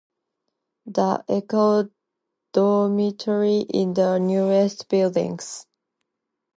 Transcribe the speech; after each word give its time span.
The 0.87 1.23
co-ed 1.47 1.91
dormitory 2.53 3.67
is 3.71 3.93
the 3.93 4.17
newest 4.17 4.89
building. 4.89 5.37